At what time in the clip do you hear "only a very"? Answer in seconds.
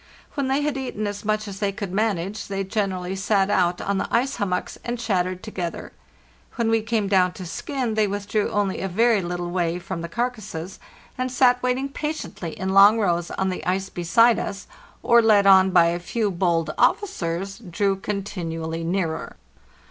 8.49-9.21